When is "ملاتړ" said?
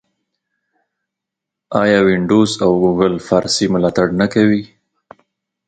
3.73-4.07